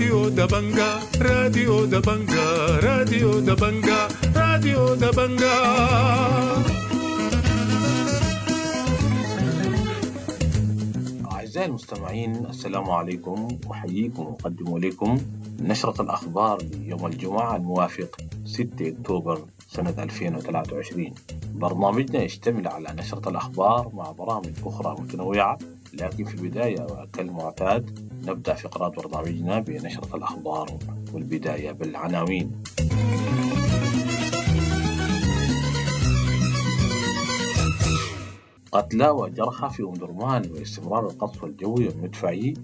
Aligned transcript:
راديو 0.00 0.28
دبنجا 0.28 0.98
راديو 1.20 1.84
دبنجا 1.84 2.46
راديو 2.80 3.40
دبنجا 3.40 4.08
راديو 4.36 4.94
دبنجا 4.94 5.56
أعزائي 11.32 11.66
المستمعين 11.66 12.46
السلام 12.46 12.90
عليكم. 12.90 13.48
أحييكم 13.70 14.26
وأقدم 14.26 14.76
إليكم 14.76 15.18
نشرة 15.60 16.02
الأخبار 16.02 16.62
ليوم 16.62 17.06
الجمعة 17.06 17.56
الموافق 17.56 18.16
6 18.44 18.88
أكتوبر 18.88 19.44
سنة 19.68 19.94
2023 19.98 21.14
برنامجنا 21.54 22.22
يشتمل 22.22 22.68
على 22.68 22.88
نشرة 22.98 23.28
الأخبار 23.28 23.90
مع 23.94 24.10
برامج 24.10 24.52
أخرى 24.64 24.96
متنوعة 25.00 25.58
لكن 25.94 26.24
في 26.24 26.34
البداية 26.34 26.82
وكالمعتاد 26.82 28.09
نبدأ 28.26 28.54
فقرات 28.54 28.96
برنامجنا 28.96 29.60
بنشرة 29.60 30.16
الأخبار 30.16 30.78
والبداية 31.12 31.72
بالعناوين. 31.72 32.62
قتلى 38.72 39.08
وجرحى 39.08 39.70
في 39.70 39.82
أم 39.82 39.92
درمان 39.92 40.50
واستمرار 40.50 41.06
القصف 41.06 41.44
الجوي 41.44 41.88
والمدفعي 41.88 42.54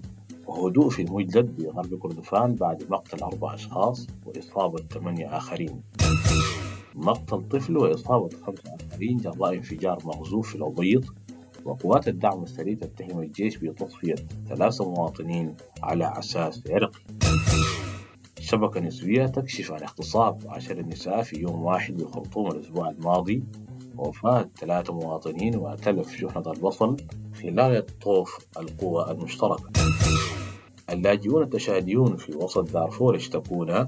وهدوء 0.47 0.89
في 0.89 1.01
المجلد 1.01 1.55
بغرب 1.61 1.99
كردفان 1.99 2.55
بعد 2.55 2.83
مقتل 2.89 3.23
أربع 3.23 3.53
أشخاص 3.53 4.07
وإصابة 4.25 4.83
ثمانية 4.93 5.37
آخرين. 5.37 5.81
مقتل 6.95 7.41
طفل 7.49 7.77
وإصابة 7.77 8.29
خمسة 8.45 8.75
آخرين 8.91 9.17
جراء 9.17 9.53
انفجار 9.53 9.97
مغزوف 10.05 10.49
في 10.49 10.55
الأبيض 10.55 11.05
وقوات 11.67 12.07
الدعم 12.07 12.43
السريع 12.43 12.75
تتهم 12.75 13.19
الجيش 13.19 13.57
بتصفية 13.57 14.15
ثلاثة 14.49 14.89
مواطنين 14.89 15.55
على 15.83 16.13
أساس 16.19 16.63
عرقي 16.69 16.99
شبكة 18.39 18.79
نسوية 18.79 19.25
تكشف 19.25 19.71
عن 19.71 19.81
اغتصاب 19.81 20.41
عشر 20.47 20.81
نساء 20.81 21.21
في 21.21 21.39
يوم 21.41 21.63
واحد 21.63 21.97
بالخرطوم 21.97 22.47
الأسبوع 22.47 22.89
الماضي 22.89 23.43
ووفاة 23.97 24.49
ثلاثة 24.59 24.93
مواطنين 24.93 25.55
وتلف 25.55 26.15
شحنة 26.15 26.51
البصل 26.51 26.97
خلال 27.41 27.85
طوف 27.99 28.47
القوى 28.59 29.11
المشتركة. 29.11 29.69
اللاجئون 30.89 31.43
التشاديون 31.43 32.17
في 32.17 32.35
وسط 32.35 32.71
دارفور 32.71 33.15
يشتكون 33.15 33.85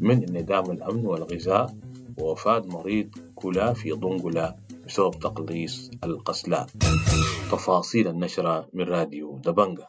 من 0.00 0.28
انعدام 0.28 0.70
الأمن 0.70 1.06
والغذاء 1.06 1.74
ووفاة 2.20 2.62
مريض 2.66 3.08
كلى 3.34 3.74
في 3.74 3.92
ضنقلة 3.92 4.54
بسبب 4.88 5.10
تقليص 5.10 5.90
القسلاء 6.04 6.66
تفاصيل 7.52 8.08
النشرة 8.08 8.68
من 8.72 8.84
راديو 8.84 9.38
دبنجا. 9.38 9.86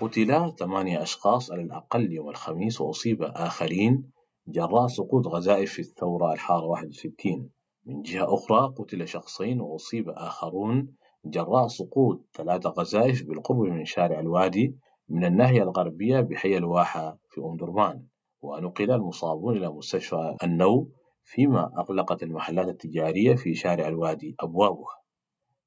قتل 0.00 0.52
ثمانية 0.58 1.02
أشخاص 1.02 1.52
على 1.52 1.62
الأقل 1.62 2.12
يوم 2.12 2.28
الخميس 2.28 2.80
وأصيب 2.80 3.22
آخرين 3.22 4.10
جراء 4.48 4.86
سقوط 4.86 5.26
غزائف 5.26 5.72
في 5.72 5.78
الثورة 5.78 6.32
الحارة 6.32 6.64
61 6.64 7.50
من 7.86 8.02
جهة 8.02 8.34
أخرى 8.34 8.74
قتل 8.78 9.08
شخصين 9.08 9.60
وأصيب 9.60 10.08
آخرون 10.08 10.94
جراء 11.24 11.66
سقوط 11.68 12.26
ثلاثة 12.34 12.70
غزائف 12.70 13.22
بالقرب 13.22 13.58
من 13.58 13.84
شارع 13.84 14.20
الوادي 14.20 14.74
من 15.08 15.24
الناحية 15.24 15.62
الغربية 15.62 16.20
بحي 16.20 16.56
الواحة 16.56 17.18
في 17.30 17.40
أم 17.40 17.56
درمان 17.56 18.09
ونقل 18.42 18.90
المصابون 18.90 19.56
إلى 19.56 19.68
مستشفى 19.68 20.36
النو 20.44 20.88
فيما 21.24 21.72
أغلقت 21.78 22.22
المحلات 22.22 22.68
التجارية 22.68 23.34
في 23.34 23.54
شارع 23.54 23.88
الوادي 23.88 24.36
أبوابها. 24.40 25.00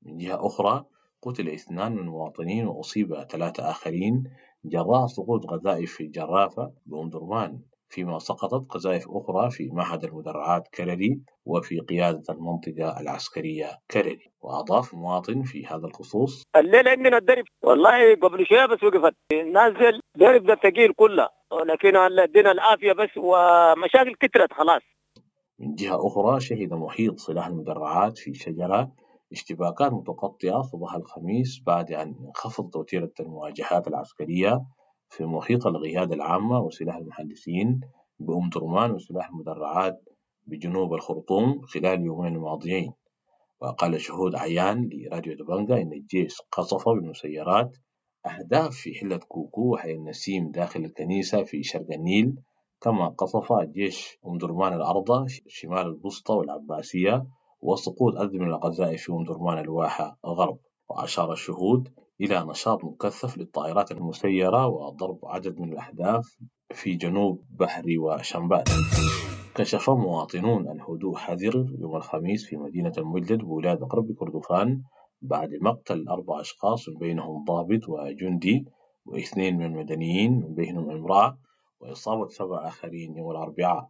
من 0.01 0.17
جهة 0.17 0.47
أخرى 0.47 0.85
قتل 1.21 1.49
اثنان 1.49 1.91
من 1.91 1.99
المواطنين 1.99 2.67
وأصيب 2.67 3.23
ثلاثة 3.23 3.69
آخرين 3.69 4.23
جراء 4.65 5.07
سقوط 5.07 5.45
قذائف 5.45 5.93
في 5.93 6.07
جرافة 6.07 6.71
بأم 6.85 7.09
درمان 7.09 7.59
فيما 7.89 8.19
سقطت 8.19 8.71
قذائف 8.71 9.05
أخرى 9.09 9.51
في 9.51 9.69
معهد 9.73 10.03
المدرعات 10.03 10.67
كرري 10.67 11.21
وفي 11.45 11.79
قيادة 11.79 12.23
المنطقة 12.29 13.01
العسكرية 13.01 13.79
كرري 13.91 14.31
وأضاف 14.41 14.93
مواطن 14.93 15.43
في 15.43 15.65
هذا 15.65 15.87
الخصوص 15.87 16.43
الليلة 16.55 16.91
عندنا 16.91 17.17
الدرب 17.17 17.45
والله 17.63 18.15
قبل 18.15 18.45
شوية 18.45 18.65
بس 18.65 18.83
وقفت. 18.83 19.15
نازل 19.53 19.99
درب 20.15 20.45
ده 20.45 20.55
ثقيل 20.55 20.93
كله. 20.93 21.29
لكن 21.65 21.95
ادينا 21.95 22.51
العافية 22.51 22.93
بس 22.93 23.09
ومشاكل 23.17 24.15
كترت 24.15 24.53
خلاص. 24.53 24.81
من 25.59 25.75
جهة 25.75 26.07
أخرى 26.07 26.39
شهد 26.39 26.73
محيط 26.73 27.19
سلاح 27.19 27.47
المدرعات 27.47 28.17
في 28.17 28.33
شجرة 28.33 28.91
اشتباكات 29.31 29.91
متقطعة 29.93 30.61
صباح 30.61 30.95
الخميس 30.95 31.61
بعد 31.65 31.91
أن 31.91 32.15
انخفضت 32.27 32.75
وتيرة 32.75 33.11
المواجهات 33.19 33.87
العسكرية 33.87 34.61
في 35.09 35.25
محيط 35.25 35.67
القيادة 35.67 36.15
العامة 36.15 36.59
وسلاح 36.59 36.95
المحدثين 36.95 37.81
بأم 38.19 38.49
درمان 38.49 38.91
وسلاح 38.91 39.29
المدرعات 39.29 40.03
بجنوب 40.47 40.93
الخرطوم 40.93 41.61
خلال 41.61 41.85
اليومين 41.99 42.35
الماضيين 42.35 42.93
وقال 43.61 44.01
شهود 44.01 44.35
عيان 44.35 44.89
لراديو 44.93 45.35
دبنجا 45.35 45.81
إن 45.81 45.93
الجيش 45.93 46.41
قصف 46.51 46.89
بالمسيرات 46.89 47.77
أهداف 48.25 48.71
في 48.75 48.93
حلة 48.95 49.17
كوكو 49.17 49.73
وحي 49.73 49.91
النسيم 49.91 50.51
داخل 50.51 50.85
الكنيسة 50.85 51.43
في 51.43 51.63
شرق 51.63 51.91
النيل 51.91 52.35
كما 52.81 53.07
قصف 53.07 53.51
الجيش 53.53 54.17
أم 54.27 54.37
درمان 54.37 54.73
الأرض 54.73 55.27
شمال 55.47 55.87
البسطة 55.87 56.33
والعباسية 56.33 57.27
وسقوط 57.61 58.13
من 58.33 58.47
القذائف 58.47 59.01
في 59.03 59.11
أم 59.11 59.23
درمان 59.23 59.57
الواحة 59.57 60.17
غرب 60.25 60.57
وأشار 60.89 61.31
الشهود 61.33 61.89
إلى 62.21 62.45
نشاط 62.49 62.83
مكثف 62.83 63.37
للطائرات 63.37 63.91
المسيرة 63.91 64.67
وضرب 64.67 65.19
عدد 65.23 65.59
من 65.59 65.73
الأهداف 65.73 66.37
في 66.73 66.95
جنوب 66.95 67.43
بحري 67.49 67.97
وشمبات. 67.97 68.65
كشف 69.55 69.89
مواطنون 69.89 70.67
عن 70.67 70.81
هدوء 70.81 71.15
حذر 71.15 71.55
يوم 71.79 71.95
الخميس 71.95 72.45
في 72.45 72.57
مدينة 72.57 72.93
المجلد 72.97 73.39
بولاية 73.41 73.79
غرب 73.93 74.11
كردفان 74.19 74.81
بعد 75.23 75.53
مقتل 75.61 76.07
أربع 76.09 76.41
أشخاص 76.41 76.89
من 76.89 76.95
بينهم 76.97 77.43
ضابط 77.43 77.89
وجندي 77.89 78.65
واثنين 79.05 79.57
من 79.57 79.65
المدنيين 79.65 80.31
من 80.31 80.53
بينهم 80.55 80.89
امرأة 80.89 81.37
وإصابة 81.79 82.27
سبع 82.27 82.67
آخرين 82.67 83.17
يوم 83.17 83.31
الأربعاء. 83.31 83.89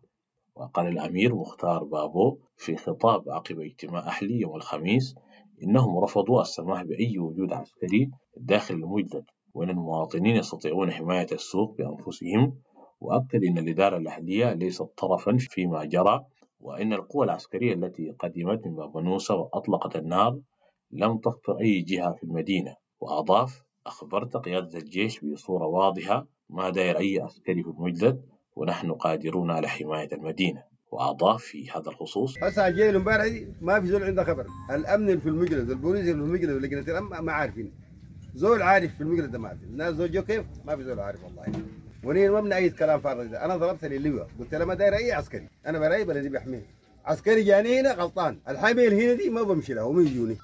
وقال 0.55 0.87
الأمير 0.87 1.35
مختار 1.35 1.83
بابو 1.83 2.37
في 2.57 2.75
خطاب 2.75 3.29
عقب 3.29 3.59
اجتماع 3.59 4.07
أهلي 4.07 4.39
يوم 4.39 4.55
الخميس 4.55 5.15
إنهم 5.63 5.97
رفضوا 5.99 6.41
السماح 6.41 6.83
بأي 6.83 7.19
وجود 7.19 7.53
عسكري 7.53 8.11
داخل 8.37 8.75
المجلد 8.75 9.25
وأن 9.53 9.69
المواطنين 9.69 10.35
يستطيعون 10.35 10.91
حماية 10.91 11.27
السوق 11.31 11.77
بأنفسهم 11.77 12.55
وأكد 13.01 13.43
أن 13.43 13.57
الإدارة 13.57 13.97
الأهلية 13.97 14.53
ليست 14.53 14.87
طرفا 14.97 15.37
فيما 15.39 15.85
جرى 15.85 16.25
وأن 16.59 16.93
القوى 16.93 17.25
العسكرية 17.25 17.73
التي 17.73 18.11
قدمت 18.11 18.67
من 18.67 18.75
باب 18.75 18.95
وأطلقت 19.29 19.95
النار 19.95 20.39
لم 20.95 21.17
تخطر 21.17 21.59
أي 21.61 21.81
جهة 21.81 22.13
في 22.13 22.23
المدينة. 22.23 22.75
وأضاف 22.99 23.61
أخبرت 23.85 24.37
قيادة 24.37 24.77
الجيش 24.77 25.19
بصورة 25.19 25.65
واضحة 25.65 26.27
ما 26.49 26.69
داير 26.69 26.99
أي 26.99 27.19
عسكري 27.21 27.63
في 27.63 27.69
المجلد 27.69 28.21
ونحن 28.55 28.91
قادرون 28.91 29.51
على 29.51 29.67
حماية 29.67 30.13
المدينة. 30.13 30.63
وأضاف 30.91 31.43
في 31.43 31.71
هذا 31.71 31.89
الخصوص 31.89 32.37
هسه 32.43 32.69
جاي 32.69 32.95
امبارح 32.95 33.25
ما 33.61 33.81
في 33.81 33.87
زول 33.87 34.03
عنده 34.03 34.23
خبر. 34.23 34.45
اللي 34.71 35.17
في 35.17 35.29
المجلد 35.29 35.69
البوليس 35.69 36.05
في 36.05 36.11
المجلد 36.11 36.49
ولجنه 36.49 36.81
الامن 36.81 37.09
ما 37.09 37.31
عارفين. 37.31 37.71
زول 38.35 38.61
عارف 38.61 38.95
في 38.95 39.01
المجلد 39.01 39.35
ما 39.35 39.49
في. 39.55 39.63
الناس 39.65 39.95
زول 39.95 40.11
جو 40.11 40.21
كيف؟ 40.21 40.45
ما 40.65 40.75
في 40.75 40.83
زول 40.83 40.99
عارف 40.99 41.23
والله. 41.23 41.43
ونين 42.03 42.31
ما 42.31 42.41
من 42.41 42.53
اي 42.53 42.69
كلام 42.69 42.99
فارغ 42.99 43.45
أنا 43.45 43.57
ضربت 43.57 43.85
للواء 43.85 44.27
قلت 44.39 44.55
له 44.55 44.65
ما 44.65 44.73
داير 44.73 44.95
أي 44.95 45.11
عسكري. 45.11 45.49
أنا 45.65 45.79
براي 45.79 46.03
بلدي 46.03 46.29
بيحميه 46.29 46.65
عسكري 47.05 47.43
جاني 47.43 47.79
هنا 47.79 47.93
غلطان. 47.93 48.39
الحامي 48.49 48.87
هنا 48.87 49.13
دي 49.13 49.29
ما 49.29 49.43
بمشي 49.43 49.73
له 49.73 49.85
ومن 49.85 50.07
يجوني 50.07 50.37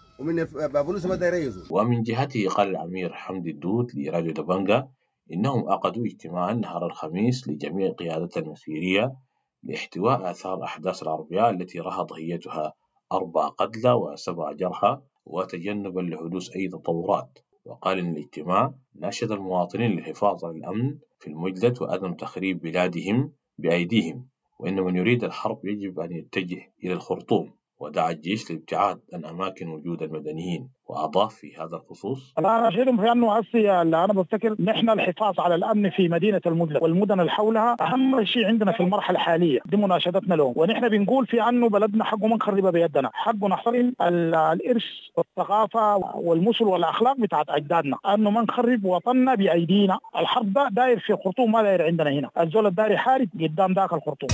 ومن 1.71 2.03
جهته 2.03 2.47
قال 2.49 2.69
الأمير 2.69 3.13
حمدي 3.13 3.51
الدود 3.51 3.91
لراديو 3.95 4.31
دبنجا 4.33 4.89
إنهم 5.33 5.69
عقدوا 5.69 6.05
اجتماعا 6.05 6.53
نهار 6.53 6.85
الخميس 6.85 7.47
لجميع 7.47 7.91
قيادة 7.91 8.29
المسيرية 8.37 9.15
لاحتواء 9.63 10.31
آثار 10.31 10.63
أحداث 10.63 11.03
الأربعاء 11.03 11.49
التي 11.49 11.79
رأى 11.79 12.05
ضحيتها 12.05 12.73
أربع 13.11 13.47
قتلى 13.47 13.91
وسبع 13.93 14.51
جرحى 14.51 15.01
وتجنبا 15.25 16.01
لحدوث 16.01 16.49
أي 16.55 16.67
تطورات. 16.67 17.39
وقال 17.65 17.99
إن 17.99 18.11
الاجتماع 18.11 18.73
ناشد 18.95 19.31
المواطنين 19.31 19.91
للحفاظ 19.91 20.45
على 20.45 20.57
الأمن 20.57 20.97
في 21.19 21.27
المجلد 21.27 21.81
وعدم 21.81 22.13
تخريب 22.13 22.59
بلادهم 22.61 23.33
بأيديهم 23.57 24.27
وإن 24.59 24.75
من 24.75 24.95
يريد 24.95 25.23
الحرب 25.23 25.65
يجب 25.65 25.99
أن 25.99 26.11
يتجه 26.11 26.73
إلى 26.83 26.93
الخرطوم. 26.93 27.58
ودعا 27.79 28.11
الجيش 28.11 28.51
للابتعاد 28.51 28.99
عن 29.13 29.25
أماكن 29.25 29.67
وجود 29.69 30.01
المدنيين 30.03 30.69
وأضاف 30.87 31.33
في 31.33 31.55
هذا 31.55 31.75
الخصوص 31.75 32.33
أنا 32.39 32.67
أشيرهم 32.67 32.97
في 32.97 33.11
أنه 33.11 33.37
هسه 33.37 33.81
اللي 33.81 34.03
أنا 34.05 34.13
بفتكر 34.13 34.55
نحن 34.61 34.89
الحفاظ 34.89 35.39
على 35.39 35.55
الأمن 35.55 35.89
في 35.89 36.09
مدينة 36.09 36.41
المدلة 36.45 36.83
والمدن 36.83 37.19
اللي 37.19 37.31
حولها 37.31 37.75
أهم 37.81 38.25
شيء 38.25 38.45
عندنا 38.45 38.71
في 38.71 38.79
المرحلة 38.83 39.15
الحالية 39.17 39.59
دي 39.65 39.77
مناشدتنا 39.77 40.35
لهم 40.35 40.53
ونحن 40.55 40.89
بنقول 40.89 41.27
في 41.27 41.43
أنه 41.49 41.69
بلدنا 41.69 42.03
حقه 42.03 42.27
ما 42.27 42.35
نخربها 42.35 42.71
بيدنا. 42.71 43.09
حقه 43.13 43.47
نحترم 43.47 43.93
ال- 44.01 44.35
الإرث 44.35 44.83
الثقافه 45.19 45.95
والمثل 45.97 46.63
والأخلاق 46.63 47.17
بتاعت 47.17 47.45
أجدادنا. 47.49 47.97
أنه 48.13 48.29
ما 48.29 48.41
نخرب 48.41 48.85
وطننا 48.85 49.35
بأيدينا. 49.35 49.99
الحرب 50.17 50.53
ده 50.53 50.67
داير 50.71 50.99
في 50.99 51.13
الخرطوم 51.13 51.51
ما 51.51 51.61
داير 51.61 51.85
عندنا 51.85 52.09
هنا. 52.09 52.29
الزول 52.39 52.67
الداري 52.67 52.93
يحارب 52.93 53.29
قدام 53.41 53.73
ذاك 53.73 53.93
الخرطوم. 53.93 54.29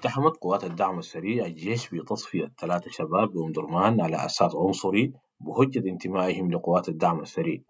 اتهمت 0.00 0.36
قوات 0.36 0.64
الدعم 0.64 0.98
السريع 0.98 1.46
الجيش 1.46 1.90
بتصفية 1.94 2.52
ثلاثة 2.58 2.90
شباب 2.90 3.32
بأم 3.32 3.52
درمان 3.52 4.00
على 4.00 4.16
أساس 4.16 4.56
عنصري 4.56 5.12
بحجة 5.40 5.88
انتمائهم 5.88 6.50
لقوات 6.50 6.88
الدعم 6.88 7.20
السريع. 7.20 7.60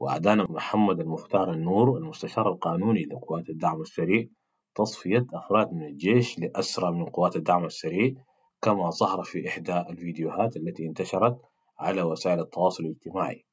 وأدان 0.00 0.38
محمد 0.38 1.00
المختار 1.00 1.52
النور 1.52 1.96
المستشار 1.98 2.48
القانوني 2.48 3.02
لقوات 3.02 3.48
الدعم 3.50 3.80
السريع 3.80 4.26
تصفية 4.74 5.26
أفراد 5.34 5.72
من 5.72 5.82
الجيش 5.86 6.38
لأسرى 6.38 6.92
من 6.92 7.04
قوات 7.04 7.36
الدعم 7.36 7.64
السريع 7.64 8.14
كما 8.62 8.90
ظهر 8.90 9.22
في 9.22 9.48
إحدى 9.48 9.80
الفيديوهات 9.80 10.56
التي 10.56 10.86
انتشرت 10.86 11.38
على 11.78 12.02
وسائل 12.02 12.40
التواصل 12.40 12.84
الاجتماعي. 12.84 13.44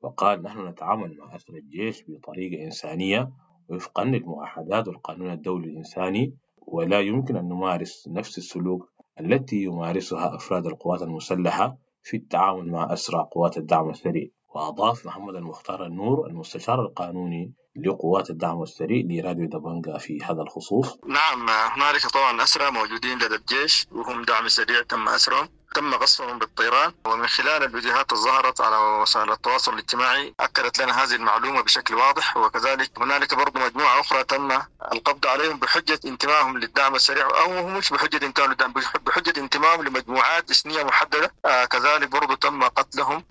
وقال 0.00 0.42
نحن 0.42 0.66
نتعامل 0.68 1.16
مع 1.16 1.36
أسرى 1.36 1.58
الجيش 1.58 2.04
بطريقة 2.08 2.64
إنسانية 2.64 3.32
وفقا 3.68 4.04
للمعاهدات 4.04 4.88
والقانون 4.88 5.30
الدولي 5.32 5.68
الإنساني 5.68 6.34
ولا 6.72 7.00
يمكن 7.00 7.36
أن 7.36 7.48
نمارس 7.48 8.08
نفس 8.08 8.38
السلوك 8.38 8.88
التي 9.20 9.56
يمارسها 9.56 10.36
أفراد 10.36 10.66
القوات 10.66 11.02
المسلحة 11.02 11.76
في 12.02 12.16
التعامل 12.16 12.70
مع 12.70 12.92
أسرى 12.92 13.28
قوات 13.32 13.56
الدعم 13.56 13.90
السريع. 13.90 14.26
وأضاف 14.54 15.06
محمد 15.06 15.34
المختار 15.34 15.86
النور 15.86 16.26
المستشار 16.26 16.80
القانوني 16.82 17.54
لقوات 17.86 18.30
الدعم 18.30 18.62
السريع 18.62 19.02
لراديو 19.10 19.48
دبنجا 19.48 19.98
في 19.98 20.18
هذا 20.24 20.42
الخصوص. 20.42 20.98
نعم 21.06 21.48
هنالك 21.48 22.06
طبعا 22.06 22.42
أسرى 22.42 22.70
موجودين 22.70 23.18
لدى 23.18 23.34
الجيش 23.34 23.86
وهم 23.92 24.22
دعم 24.22 24.48
سريع 24.48 24.82
تم 24.82 25.08
أسرهم. 25.08 25.48
تم 25.74 25.94
قصفهم 25.94 26.38
بالطيران 26.38 26.92
ومن 27.06 27.26
خلال 27.26 27.62
الفيديوهات 27.62 28.12
الظهرت 28.12 28.60
على 28.60 29.02
وسائل 29.02 29.32
التواصل 29.32 29.72
الاجتماعي 29.72 30.34
أكدت 30.40 30.82
لنا 30.82 31.04
هذه 31.04 31.14
المعلومة 31.14 31.60
بشكل 31.62 31.94
واضح. 31.94 32.36
وكذلك 32.36 32.90
هنالك 32.98 33.34
برضو 33.34 33.60
مجموعة 33.60 34.00
أخرى 34.00 34.24
تم 34.24 34.48
القبض 34.92 35.26
عليهم 35.26 35.58
بحجة 35.58 36.00
انتمائهم 36.06 36.58
للدعم 36.58 36.94
السريع 36.94 37.26
أو 37.26 37.68
مش 37.78 37.90
بحجة 37.90 38.26
انتمائهم 38.26 38.50
للدعم 38.50 38.72
بحجة 39.06 39.40
انتمائهم 39.40 39.84
لمجموعات 39.84 40.50
إثنية 40.50 40.82
محددة 40.82 41.30
آه 41.44 41.64
كذلك 41.64 42.12
برضو 42.12 42.34
تم 42.34 42.62
قتلهم. 42.62 43.22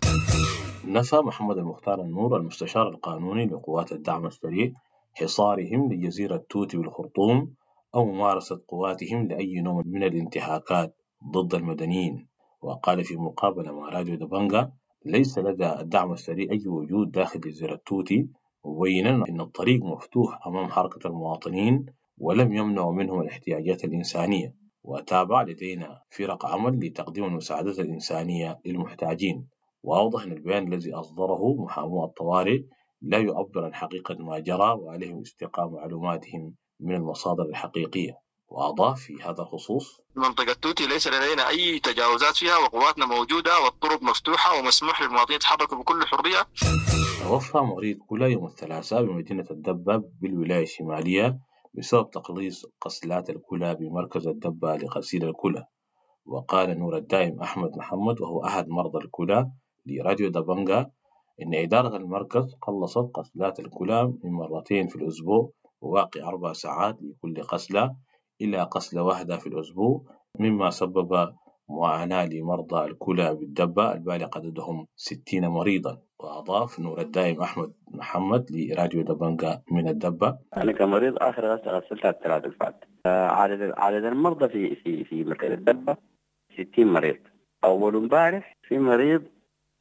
نفى 0.86 1.16
محمد 1.16 1.58
المختار 1.58 2.02
النور 2.02 2.38
المستشار 2.38 2.88
القانوني 2.90 3.46
لقوات 3.46 3.92
الدعم 3.92 4.26
السريع 4.26 4.72
حصارهم 5.16 5.94
لجزيرة 5.94 6.44
توتي 6.50 6.78
بالخرطوم 6.78 7.54
أو 7.96 8.06
ممارسة 8.06 8.62
قواتهم 8.68 9.28
لأي 9.28 9.62
نوع 9.62 9.84
من 9.86 10.04
الانتهاكات 10.04 10.96
ضد 11.32 11.54
المدنيين. 11.56 12.28
وقال 12.62 13.04
في 13.04 13.16
مقابلة 13.16 13.72
مع 13.72 13.90
راديو 13.90 14.16
دبنجا 14.16 14.72
ليس 15.06 15.38
لدى 15.38 15.70
الدعم 15.80 16.14
السريع 16.14 16.52
أي 16.52 16.64
وجود 16.68 17.12
داخل 17.12 17.40
جزيرة 17.40 17.80
توتي 17.86 18.28
مبينا 18.68 19.24
أن 19.30 19.42
الطريق 19.42 19.84
مفتوح 19.84 20.48
أمام 20.48 20.68
حركة 20.68 21.08
المواطنين 21.08 21.86
ولم 22.18 22.54
يمنع 22.54 22.90
منهم 22.90 23.22
الاحتياجات 23.22 23.84
الإنسانية 23.84 24.56
وتابع 24.84 25.42
لدينا 25.44 26.02
فرق 26.10 26.46
عمل 26.46 26.86
لتقديم 26.88 27.26
المساعدات 27.26 27.80
الإنسانية 27.80 28.60
للمحتاجين. 28.66 29.48
وأوضح 29.84 30.24
أن 30.24 30.32
البيان 30.32 30.74
الذي 30.74 30.94
أصدره 30.94 31.56
محامو 31.56 32.04
الطوارئ 32.06 32.62
لا 33.02 33.18
يعبر 33.18 33.66
عن 33.66 33.74
حقيقة 33.74 34.16
ما 34.20 34.40
جرى 34.40 34.72
وعليهم 34.72 35.22
استقاء 35.22 35.70
معلوماتهم 35.70 36.56
من 36.80 36.96
المصادر 36.96 37.44
الحقيقية. 37.44 38.27
وأضاف 38.50 39.00
في 39.00 39.22
هذا 39.24 39.42
الخصوص. 39.42 40.02
منطقة 40.16 40.54
توتي 40.54 40.88
ليس 40.88 41.08
لدينا 41.08 41.50
أي 41.50 41.80
تجاوزات 41.80 42.36
فيها 42.36 42.58
وقواتنا 42.58 43.06
موجودة 43.06 43.60
والطرق 43.66 44.04
مفتوحة 44.04 44.60
ومسموح 44.60 45.02
للمواطنين 45.02 45.36
يتحركوا 45.36 45.78
بكل 45.78 46.06
حرية. 46.06 46.48
توفى 47.24 47.58
مريض 47.58 47.98
كلى 48.08 48.32
يوم 48.32 48.46
الثلاثاء 48.46 49.04
بمدينة 49.04 49.46
الدبة 49.52 50.04
بالولاية 50.22 50.64
الشمالية 50.64 51.40
بسبب 51.74 52.10
تقليص 52.10 52.66
غسلات 52.86 53.30
الكلى 53.30 53.76
بمركز 53.76 54.28
الدبة 54.28 54.76
لغسيل 54.78 55.24
الكلى. 55.30 55.66
وقال 56.26 56.80
نور 56.80 56.98
الدائم 56.98 57.42
أحمد 57.42 57.72
محمد 57.78 58.22
وهو 58.22 58.46
أحد 58.46 58.68
مرضى 58.70 59.06
الكلى 59.06 59.52
لراديو 59.86 60.30
دبنجا 60.30 60.92
إن 61.42 61.56
إدارة 61.56 61.98
المركز 61.98 62.56
قلصت 62.62 63.08
غسلات 63.20 63.60
الكلى 63.60 64.14
من 64.24 64.32
مرتين 64.32 64.88
في 64.88 64.96
الأسبوع 64.96 65.52
وواقع 65.82 66.28
أربع 66.28 66.54
ساعات 66.54 66.98
لكل 67.02 67.42
غسلة 67.42 67.96
إلى 68.42 68.70
غسلة 68.76 69.04
واحدة 69.04 69.38
في 69.38 69.48
الأسبوع 69.48 70.02
مما 70.40 70.70
سبب 70.70 71.34
معاناة 71.70 72.26
لمرضى 72.26 72.86
الكلى 72.86 73.36
بالدبة 73.36 73.94
البالغ 73.94 74.28
عددهم 74.36 74.88
60 74.96 75.48
مريضا. 75.48 75.98
وأضاف 76.20 76.80
نور 76.80 77.02
الدائم 77.02 77.42
أحمد 77.42 77.74
محمد 77.92 78.46
لراديو 78.52 79.02
دبنجا 79.02 79.62
من 79.72 79.88
الدبة. 79.88 80.38
أنا 80.58 80.72
كمريض 80.72 81.16
آخر 81.18 81.46
غسلتها 81.56 82.10
الثلاث 82.10 82.44
اللي 82.46 82.56
فات 82.60 82.84
عدد 83.06 83.74
عدد 83.78 84.04
المرضى 84.04 84.50
في 84.50 84.76
في 84.76 85.04
في 85.04 85.24
مكان 85.24 85.52
الدبة 85.52 85.98
60 86.54 86.88
مريض. 86.88 87.18
أول 87.64 87.96
امبارح 87.96 88.58
في 88.68 88.80
مريض 88.80 89.24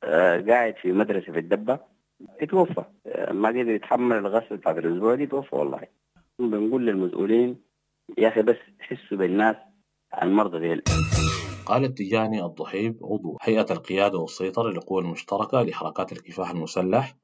آه، 0.04 0.40
قاعد 0.40 0.74
في 0.82 0.92
مدرسة 0.92 1.32
في 1.32 1.38
الدبة 1.38 1.78
اتوفى 2.40 2.84
آه، 3.06 3.32
ما 3.32 3.48
قدر 3.48 3.68
يتحمل 3.70 4.16
الغسل 4.16 4.56
بتاعت 4.56 4.78
الأسبوع 4.78 5.14
دي 5.14 5.26
توفى 5.26 5.56
والله. 5.56 5.80
بنقول 6.38 6.86
للمسؤولين 6.86 7.65
يا 8.18 8.28
أخي 8.28 8.42
بس 8.42 8.56
حسوا 8.80 9.18
بالناس 9.18 9.56
المرضى 10.22 10.60
ديل 10.60 10.82
قال 11.66 11.84
التجاني 11.84 12.44
الضحيب 12.44 12.98
عضو 13.02 13.38
هيئة 13.42 13.66
القيادة 13.70 14.18
والسيطرة 14.18 14.70
للقوى 14.70 15.02
المشتركة 15.02 15.62
لحركات 15.62 16.12
الكفاح 16.12 16.50
المسلح 16.50 17.16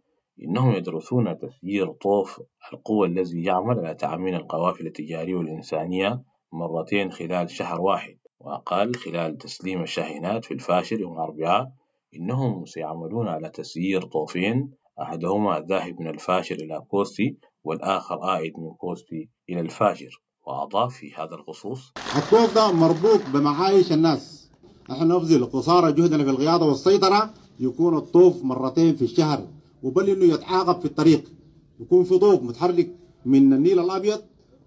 إنهم 0.43 0.73
يدرسون 0.73 1.39
تسيير 1.39 1.93
طوف 1.93 2.41
القوى 2.73 3.09
الذي 3.09 3.45
يعمل 3.45 3.79
على 3.79 3.95
تأمين 3.95 4.35
القوافل 4.35 4.87
التجارية 4.87 5.35
والإنسانية 5.35 6.23
مرتين 6.53 7.13
خلال 7.13 7.51
شهر 7.51 7.81
واحد. 7.81 8.19
وقال 8.41 8.97
خلال 8.97 9.39
تسليم 9.39 9.83
الشاحنات 9.83 10.45
في 10.45 10.55
الفاشر 10.55 11.01
يوم 11.01 11.13
الأربعاء 11.13 11.73
إنهم 12.17 12.65
سيعملون 12.65 13.29
على 13.29 13.49
تسيير 13.49 14.03
طوفين 14.03 14.71
أحدهما 15.03 15.61
ذاهب 15.61 16.01
من 16.01 16.09
الفاشر 16.09 16.55
إلى 16.55 16.81
كوستي 16.89 17.37
والآخر 17.65 18.19
عائد 18.23 18.53
من 18.59 18.75
كوستي 18.75 19.31
إلى 19.49 19.61
الفاشر 19.61 20.23
وأضاف 20.47 20.95
في 20.95 21.13
هذا 21.15 21.35
الخصوص. 21.35 21.93
الطوف 22.17 22.55
ده 22.55 22.73
مربوط 22.73 23.21
بمعايش 23.35 23.93
الناس. 23.93 24.51
إحنا 24.91 25.05
نبذل 25.05 25.47
قصارى 25.47 25.93
جهدنا 25.93 26.25
في 26.25 26.31
القيادة 26.31 26.65
والسيطرة. 26.67 27.35
يكون 27.61 27.97
الطوف 27.97 28.45
مرتين 28.45 28.97
في 28.97 29.03
الشهر 29.03 29.47
وبل 29.83 30.11
إنه 30.11 30.25
يتعاقب 30.35 30.79
في 30.81 30.85
الطريق. 30.85 31.33
يكون 31.81 32.05
في 32.05 32.19
طوف 32.19 32.43
متحرك 32.43 32.91
من 33.27 33.53
النيل 33.53 33.79
الأبيض 33.81 34.21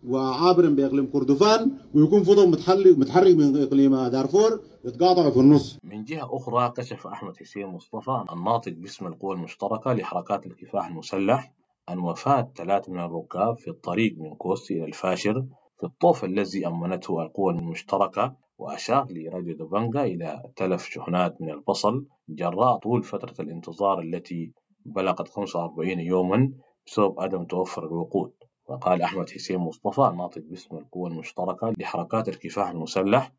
وعابر 0.08 0.70
بإقليم 0.70 1.05
كردفان 1.13 1.72
ويكون 1.94 2.24
في 2.24 2.36
طوف 2.36 2.48
متحرك 2.48 2.98
متحرك 2.98 3.36
من 3.36 3.62
إقليم 3.63 3.96
دارفور 4.08 4.60
يتقاطعوا 4.86 5.32
في 5.32 5.39
النص. 5.39 5.77
من 5.84 6.03
جهة 6.03 6.29
أخرى 6.36 6.74
كشف 6.77 7.08
أحمد 7.08 7.38
حسين 7.38 7.67
مصطفى 7.67 8.24
الناطق 8.34 8.72
باسم 8.72 9.08
القوى 9.08 9.36
المشتركة 9.36 9.94
لحركات 9.94 10.46
الكفاح 10.46 10.88
المسلح 10.88 11.53
عن 11.89 11.98
وفاة 12.00 12.51
ثلاثة 12.55 12.91
من 12.94 13.00
الركاب 13.00 13.58
في 13.58 13.67
الطريق 13.70 14.15
من 14.17 14.36
كوستي 14.36 14.74
إلى 14.74 14.86
الفاشر 14.86 15.46
في 15.77 15.84
الطوف 15.86 16.24
الذي 16.25 16.67
أمنته 16.67 17.22
القوى 17.22 17.53
المشتركة 17.53 18.36
وأشار 18.58 19.08
لراديو 19.10 19.55
دبنجا 19.55 20.03
إلى 20.03 20.44
تلف 20.55 20.84
شحنات 20.89 21.41
من 21.41 21.50
البصل 21.50 22.05
جراء 22.29 22.77
طول 22.77 23.03
فترة 23.03 23.36
الانتظار 23.44 24.00
التي 24.00 24.53
بلغت 24.86 25.27
45 25.27 26.00
يوما 26.00 26.53
بسبب 26.88 27.20
عدم 27.22 27.44
توفر 27.46 27.86
الوقود. 27.86 28.34
وقال 28.70 29.01
أحمد 29.01 29.29
حسين 29.29 29.58
مصطفى 29.58 30.01
الناطق 30.01 30.41
باسم 30.41 30.75
القوى 30.77 31.10
المشتركة 31.10 31.74
لحركات 31.79 32.29
الكفاح 32.29 32.70
المسلح 32.70 33.32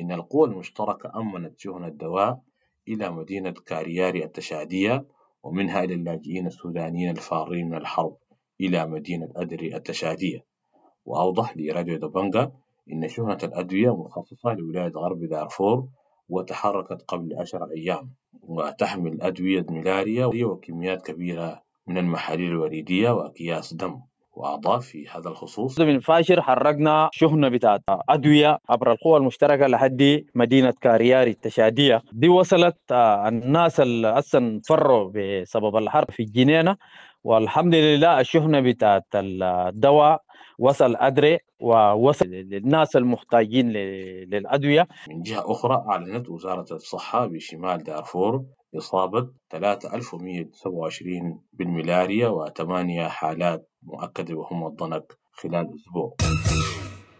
إن 0.00 0.12
القوى 0.12 0.48
المشتركة 0.48 1.12
أمنت 1.20 1.58
شحن 1.60 1.84
الدواء 1.84 2.40
إلى 2.88 3.10
مدينة 3.10 3.50
كارياري 3.66 4.24
التشادية 4.24 5.06
ومنها 5.42 5.84
إلى 5.84 5.94
اللاجئين 5.94 6.46
السودانيين 6.46 7.10
الفارين 7.10 7.68
من 7.68 7.76
الحرب 7.76 8.16
إلى 8.60 8.86
مدينة 8.86 9.28
أدري 9.36 9.76
التشادية. 9.76 10.49
وأوضح 11.10 11.56
لراديو 11.56 11.96
دبنجا 11.98 12.52
إن 12.92 13.08
شحنة 13.08 13.38
الأدوية 13.42 13.96
مخصصة 13.96 14.52
لولاية 14.54 14.92
غرب 14.96 15.24
دارفور 15.24 15.86
وتحركت 16.28 17.02
قبل 17.08 17.36
عشر 17.40 17.64
أيام 17.76 18.10
وتحمل 18.42 19.22
أدوية 19.22 19.66
ملاريا 19.70 20.26
وكميات 20.26 21.02
كبيرة 21.06 21.62
من 21.86 21.98
المحاليل 21.98 22.50
الوريدية 22.50 23.10
وأكياس 23.10 23.74
دم. 23.74 24.00
وأضاف 24.32 24.86
في 24.86 25.08
هذا 25.08 25.28
الخصوص 25.28 25.80
من 25.80 26.00
فاشر 26.00 26.42
حرقنا 26.42 27.10
شحنة 27.12 27.48
بتاعت 27.48 27.82
أدوية 27.88 28.58
عبر 28.68 28.92
القوى 28.92 29.16
المشتركة 29.16 29.66
لحد 29.66 30.24
مدينة 30.34 30.74
كارياري 30.80 31.30
التشادية. 31.30 32.02
دي 32.12 32.28
وصلت 32.28 32.76
آه، 32.92 33.28
الناس 33.28 33.80
اللي 33.80 34.08
أصلا 34.08 34.60
فروا 34.68 35.10
بسبب 35.14 35.76
الحرب 35.76 36.10
في 36.10 36.22
الجنينة 36.22 36.76
والحمد 37.24 37.74
لله 37.74 38.20
الشحنة 38.20 38.60
بتاعت 38.60 39.06
الدواء 39.14 40.22
وصل 40.60 40.96
أدري 40.96 41.38
ووصل 41.60 42.26
للناس 42.26 42.96
المحتاجين 42.96 43.68
للأدوية. 44.32 44.88
من 45.08 45.22
جهة 45.22 45.50
أخرى 45.52 45.84
أعلنت 45.88 46.28
وزارة 46.28 46.66
الصحة 46.72 47.26
بشمال 47.26 47.82
دارفور 47.82 48.44
إصابة 48.76 49.30
3127 49.50 51.42
بالملاريا 51.52 52.28
وثمانية 52.28 53.08
حالات 53.08 53.70
مؤكدة 53.82 54.34
وهم 54.34 54.66
الضنك 54.66 55.12
خلال 55.32 55.74
أسبوع. 55.74 56.16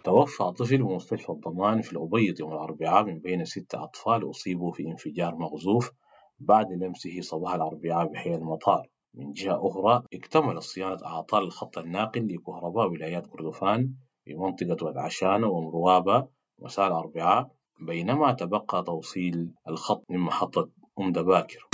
توفى 0.05 0.45
طفل 0.59 0.79
بمستشفى 0.83 1.33
الضمان 1.33 1.81
في 1.83 1.93
الأبيض 1.93 2.41
يوم 2.41 2.53
الأربعاء 2.53 3.05
من 3.05 3.19
بين 3.19 3.45
ستة 3.45 3.85
أطفال 3.85 4.31
أصيبوا 4.31 4.73
في 4.73 4.87
انفجار 4.87 5.35
مغزوف 5.37 5.91
بعد 6.39 6.67
لمسه 6.73 7.21
صباح 7.21 7.55
الأربعاء 7.55 8.07
بحي 8.13 8.35
المطار. 8.35 8.87
من 9.15 9.33
جهة 9.33 9.67
أخرى 9.67 10.03
اكتمل 10.15 10.63
صيانة 10.63 11.07
أعطال 11.07 11.43
الخط 11.43 11.79
الناقل 11.79 12.35
لكهرباء 12.35 12.87
ولايات 12.91 13.27
كردفان 13.27 13.95
في 14.25 14.35
منطقة 14.35 14.87
ودعشانة 14.87 15.47
ومروابة 15.47 16.29
مساء 16.59 16.87
الأربعاء 16.87 17.51
بينما 17.81 18.33
تبقى 18.33 18.83
توصيل 18.83 19.51
الخط 19.69 20.05
من 20.11 20.19
محطة 20.19 20.69
أم 21.01 21.13
دباكر. 21.13 21.69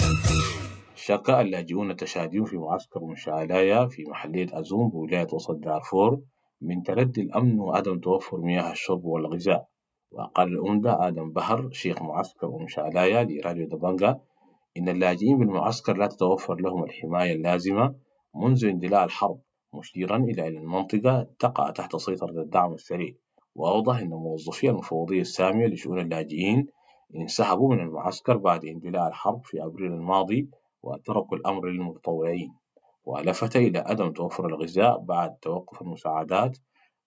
شكى 0.94 1.40
اللاجئون 1.40 1.90
التشاديون 1.90 2.44
في 2.46 2.56
معسكر 2.56 3.04
مشالايا 3.04 3.86
في 3.86 4.04
محلية 4.04 4.46
أزوم 4.58 4.88
بولاية 4.88 5.26
وسط 5.32 5.54
دارفور 5.54 6.20
من 6.60 6.82
تردي 6.82 7.20
الأمن 7.20 7.60
وعدم 7.60 7.98
توفر 8.00 8.40
مياه 8.40 8.70
الشرب 8.72 9.04
والغذاء. 9.04 9.66
وقال 10.10 10.48
الأمدة 10.48 11.08
آدم 11.08 11.32
بهر 11.32 11.70
شيخ 11.72 12.02
معسكر 12.02 12.46
أم 12.46 12.66
لراديو 12.90 13.66
دبنجا 13.68 14.20
إن 14.78 14.88
اللاجئين 14.88 15.38
بالمعسكر 15.38 15.96
لا 15.96 16.06
تتوفر 16.06 16.54
لهم 16.54 16.84
الحماية 16.84 17.32
اللازمة 17.32 17.94
منذ 18.34 18.64
اندلاع 18.64 19.04
الحرب 19.04 19.40
مشيرا 19.74 20.16
إلى 20.16 20.48
أن 20.48 20.56
المنطقة 20.56 21.26
تقع 21.38 21.70
تحت 21.70 21.96
سيطرة 21.96 22.42
الدعم 22.42 22.72
السريع. 22.74 23.14
وأوضح 23.54 23.98
أن 23.98 24.08
موظفي 24.08 24.70
المفوضية 24.70 25.20
السامية 25.20 25.66
لشؤون 25.66 26.00
اللاجئين 26.00 26.66
انسحبوا 27.16 27.74
من 27.74 27.80
المعسكر 27.80 28.36
بعد 28.36 28.64
اندلاع 28.64 29.08
الحرب 29.08 29.40
في 29.44 29.64
أبريل 29.64 29.92
الماضي 29.92 30.50
وتركوا 30.82 31.36
الأمر 31.36 31.66
للمتطوعين. 31.68 32.54
ولفت 33.04 33.56
إلى 33.56 33.78
عدم 33.78 34.12
توفر 34.12 34.46
الغذاء 34.46 34.98
بعد 34.98 35.36
توقف 35.42 35.82
المساعدات 35.82 36.58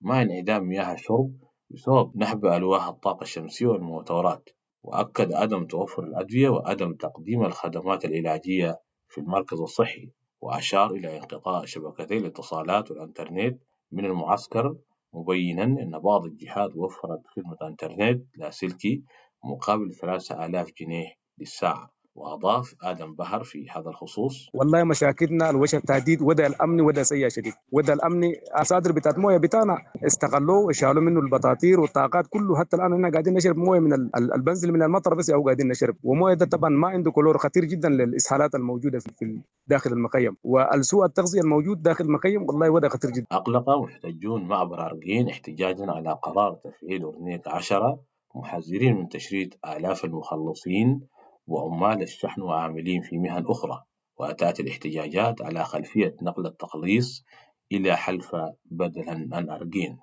مع 0.02 0.22
انعدام 0.22 0.64
مياه 0.64 0.94
الشرب 0.94 1.32
بسبب 1.70 2.18
نهب 2.18 2.46
ألواح 2.46 2.88
الطاقة 2.88 3.22
الشمسية 3.24 3.68
والموتورات 3.68 4.50
وأكد 4.90 5.34
عدم 5.34 5.66
توفر 5.66 6.04
الأدوية 6.04 6.50
وعدم 6.50 6.94
تقديم 6.94 7.46
الخدمات 7.46 8.06
العلاجية 8.06 8.80
في 9.08 9.22
المركز 9.22 9.60
الصحي 9.62 10.12
وأشار 10.42 10.92
إلى 10.92 11.18
انقطاع 11.18 11.66
شبكتي 11.66 12.18
الاتصالات 12.18 12.92
والإنترنت 12.92 13.62
من 13.92 14.06
المعسكر 14.06 14.76
مبينا 15.14 15.64
أن 15.64 16.00
بعض 16.00 16.26
الجهات 16.26 16.76
وفرت 16.76 17.22
خدمة 17.28 17.70
إنترنت 17.70 18.26
لاسلكي 18.36 19.04
مقابل 19.44 19.94
ثلاثة 19.94 20.46
آلاف 20.46 20.72
جنيه 20.80 21.14
للساعة. 21.38 21.90
وأضاف 22.20 22.76
آدم 22.84 23.14
بهر 23.16 23.44
في 23.44 23.70
هذا 23.70 23.90
الخصوص. 23.90 24.50
والله 24.54 24.84
مشاكلنا 24.84 25.50
الوجه 25.50 25.78
التهديد 25.78 26.22
ودا 26.22 26.48
الأمن 26.48 26.82
ودا 26.82 27.04
سيء 27.04 27.30
شديد. 27.30 27.54
ودا 27.72 27.94
الأمن 27.94 28.32
أصادر 28.52 28.92
بتاعت 28.92 29.18
موية 29.18 29.38
بتاعنا 29.38 29.78
استغلوه 30.06 30.60
وشالوا 30.66 31.02
منه 31.04 31.20
البطاطير 31.20 31.80
والطاقات 31.80 32.28
كله. 32.28 32.60
حتى 32.60 32.76
الآن 32.76 32.94
إحنا 32.94 33.10
قاعدين 33.12 33.34
نشرب 33.34 33.58
موية 33.58 33.80
من 33.80 33.94
البنزل 34.16 34.72
من 34.72 34.84
المطر 34.84 35.14
بس 35.14 35.30
أو 35.30 35.44
قاعدين 35.46 35.68
نشرب. 35.68 35.96
وموية 36.04 36.34
ده 36.34 36.46
طبعا 36.46 36.70
ما 36.70 36.88
عنده 36.88 37.12
كلور 37.12 37.38
خطير 37.38 37.66
جدا 37.66 37.90
للإسهالات 37.90 38.56
الموجودة 38.56 39.00
في 39.00 39.42
داخل 39.68 39.92
المخيم. 39.92 40.38
والسوء 40.44 41.06
التغذية 41.06 41.42
الموجود 41.42 41.82
داخل 41.82 42.06
المخيم 42.06 42.42
والله 42.44 42.70
ودا 42.70 42.90
خطير 42.90 43.12
جدا. 43.12 43.26
اقلق 43.32 43.70
محتجون 43.70 44.44
معبر 44.48 44.86
ارجين 44.86 45.30
احتجاجا 45.30 45.92
على 45.92 46.12
قرار 46.24 46.54
تفعيل 46.64 47.04
اورنيك 47.04 47.48
10 47.48 48.00
محذرين 48.36 48.96
من 48.98 49.10
تشريد 49.10 49.54
آلاف 49.68 50.06
المخلصين. 50.06 51.02
وعمال 51.50 52.02
الشحن 52.02 52.42
وعاملين 52.42 53.02
في 53.02 53.18
مهن 53.18 53.46
أخرى 53.48 53.84
وأتت 54.18 54.60
الاحتجاجات 54.60 55.42
على 55.42 55.64
خلفية 55.64 56.16
نقل 56.22 56.46
التقليص 56.46 57.26
إلى 57.72 57.96
حلفة 57.98 58.56
بدلا 58.66 59.30
عن 59.32 59.50
أرجين 59.50 59.98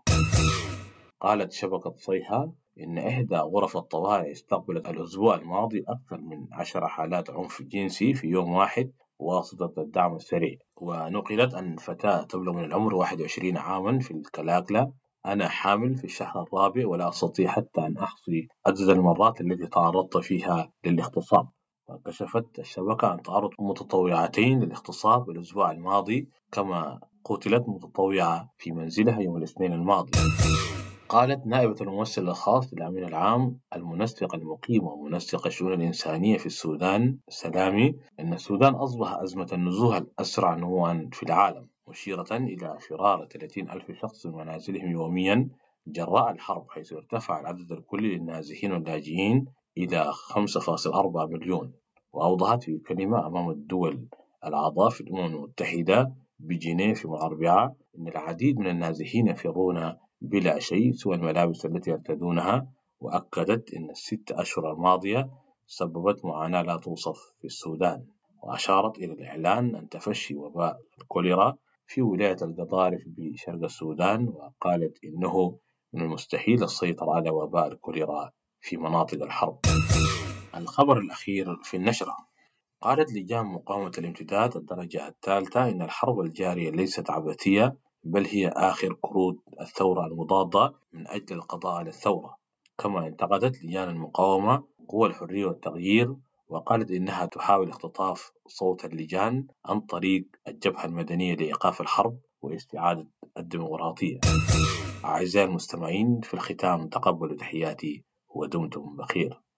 قالت 1.20 1.52
شبكة 1.52 1.94
صيحة 1.96 2.52
إن 2.80 2.98
إحدى 2.98 3.36
غرف 3.36 3.76
الطوارئ 3.76 4.32
استقبلت 4.32 4.88
الأسبوع 4.88 5.34
الماضي 5.34 5.84
أكثر 5.88 6.20
من 6.20 6.46
عشر 6.52 6.88
حالات 6.88 7.30
عنف 7.30 7.62
جنسي 7.62 8.14
في 8.14 8.26
يوم 8.26 8.52
واحد 8.52 8.92
بواسطة 9.20 9.82
الدعم 9.82 10.16
السريع. 10.16 10.58
ونقلت 10.76 11.54
أن 11.54 11.76
فتاة 11.76 12.22
تبلغ 12.22 12.52
من 12.52 12.64
العمر 12.64 12.94
21 12.94 13.56
عاما 13.56 13.98
في 13.98 14.10
الكلاكلة 14.10 14.92
أنا 15.26 15.48
حامل 15.48 15.94
في 15.94 16.04
الشهر 16.04 16.42
الرابع 16.42 16.86
ولا 16.86 17.08
أستطيع 17.08 17.50
حتى 17.50 17.80
أن 17.86 17.96
أحصي 17.98 18.48
عدد 18.66 18.88
المرات 18.88 19.40
التي 19.40 19.66
تعرضت 19.66 20.16
فيها 20.16 20.70
للاغتصاب. 20.84 21.48
وكشفت 21.88 22.58
الشبكة 22.58 23.08
عن 23.08 23.22
تعرض 23.22 23.50
متطوعتين 23.58 24.60
للاغتصاب 24.60 25.30
الأسبوع 25.30 25.70
الماضي 25.70 26.28
كما 26.52 27.00
قتلت 27.24 27.64
متطوعة 27.68 28.50
في 28.58 28.72
منزلها 28.72 29.20
يوم 29.20 29.36
الاثنين 29.36 29.72
الماضي. 29.72 30.10
قالت 31.08 31.46
نائبة 31.46 31.76
الممثل 31.80 32.28
الخاص 32.28 32.74
للأمين 32.74 33.04
العام 33.04 33.58
المنسق 33.76 34.34
المقيم 34.34 34.84
ومنسق 34.86 35.46
الشؤون 35.46 35.72
الإنسانية 35.72 36.38
في 36.38 36.46
السودان 36.46 37.18
سلامي 37.28 37.94
أن 38.20 38.32
السودان 38.32 38.74
أصبح 38.74 39.12
أزمة 39.12 39.48
النزوح 39.52 39.96
الأسرع 39.96 40.54
نموا 40.54 41.08
في 41.12 41.22
العالم. 41.22 41.68
مشيرة 41.88 42.26
إلى 42.32 42.78
فرار 42.88 43.26
30 43.26 43.70
ألف 43.70 43.92
شخص 43.92 44.26
من 44.26 44.32
منازلهم 44.32 44.90
يوميا 44.90 45.48
جراء 45.86 46.30
الحرب 46.30 46.70
حيث 46.70 46.92
ارتفع 46.92 47.40
العدد 47.40 47.72
الكلي 47.72 48.16
للنازحين 48.16 48.72
واللاجئين 48.72 49.46
إلى 49.78 50.12
5.4 50.12 51.26
مليون. 51.30 51.72
وأوضحت 52.12 52.62
في 52.62 52.78
كلمة 52.78 53.26
أمام 53.26 53.50
الدول 53.50 54.08
الأعضاء 54.44 54.90
في 54.90 55.00
الأمم 55.00 55.34
المتحدة 55.34 56.12
بجنيف 56.38 57.04
يوم 57.04 57.14
الأربعاء 57.14 57.74
أن 57.98 58.08
العديد 58.08 58.58
من 58.58 58.66
النازحين 58.66 59.26
يفرون 59.28 59.92
بلا 60.20 60.58
شيء 60.58 60.92
سوى 60.92 61.14
الملابس 61.14 61.66
التي 61.66 61.90
يرتدونها 61.90 62.66
وأكدت 63.00 63.74
أن 63.74 63.90
الست 63.90 64.32
أشهر 64.32 64.72
الماضية 64.72 65.30
سببت 65.66 66.24
معاناة 66.24 66.62
لا 66.62 66.76
توصف 66.76 67.18
في 67.40 67.44
السودان. 67.44 68.06
وأشارت 68.42 68.98
إلى 68.98 69.12
الإعلان 69.12 69.76
عن 69.76 69.88
تفشي 69.88 70.34
وباء 70.36 70.80
الكوليرا 71.00 71.56
في 71.86 72.02
ولاية 72.02 72.36
القضارف 72.42 73.02
بشرق 73.06 73.64
السودان 73.64 74.28
وقالت 74.28 75.04
إنه 75.04 75.58
من 75.92 76.02
المستحيل 76.02 76.62
السيطرة 76.64 77.14
على 77.14 77.30
وباء 77.30 77.66
الكوليرا 77.72 78.30
في 78.60 78.76
مناطق 78.76 79.22
الحرب. 79.22 79.58
الخبر 80.56 80.98
الأخير 80.98 81.56
في 81.62 81.76
النشرة. 81.76 82.16
قالت 82.80 83.12
لجان 83.12 83.46
مقاومة 83.46 83.92
الامتداد 83.98 84.56
الدرجة 84.56 85.08
الثالثة 85.08 85.68
إن 85.68 85.82
الحرب 85.82 86.20
الجارية 86.20 86.70
ليست 86.70 87.10
عبثية 87.10 87.76
بل 88.04 88.26
هي 88.26 88.48
آخر 88.48 88.92
قروض 88.92 89.36
الثورة 89.60 90.06
المضادة 90.06 90.74
من 90.92 91.08
أجل 91.08 91.36
القضاء 91.36 91.74
على 91.74 91.88
الثورة. 91.88 92.36
كما 92.78 93.06
انتقدت 93.06 93.64
لجان 93.64 93.88
المقاومة 93.88 94.64
قوى 94.88 95.08
الحرية 95.08 95.46
والتغيير 95.46 96.16
وقالت 96.48 96.90
إنها 96.90 97.26
تحاول 97.26 97.68
اختطاف 97.68 98.32
صوت 98.46 98.84
اللجان 98.84 99.46
عن 99.66 99.80
طريق 99.80 100.26
الجبهة 100.48 100.84
المدنية 100.84 101.34
لإيقاف 101.34 101.80
الحرب 101.80 102.20
واستعادة 102.42 103.08
الديمقراطية. 103.38 104.26
أعزائي 105.04 105.46
المستمعين 105.46 106.20
في 106.20 106.34
الختام 106.34 106.88
تقبلوا 106.88 107.36
تحياتي 107.36 108.04
ودمتم 108.28 108.96
بخير. 108.96 109.45